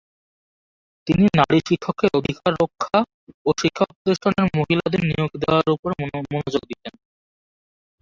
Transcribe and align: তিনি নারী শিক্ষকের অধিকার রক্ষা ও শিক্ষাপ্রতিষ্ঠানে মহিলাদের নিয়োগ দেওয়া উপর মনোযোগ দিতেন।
তিনি 1.07 1.25
নারী 1.39 1.59
শিক্ষকের 1.67 2.11
অধিকার 2.19 2.51
রক্ষা 2.61 2.97
ও 3.45 3.49
শিক্ষাপ্রতিষ্ঠানে 3.61 4.41
মহিলাদের 4.57 5.01
নিয়োগ 5.09 5.31
দেওয়া 5.41 5.61
উপর 5.75 5.89
মনোযোগ 6.31 6.63
দিতেন। 6.69 6.93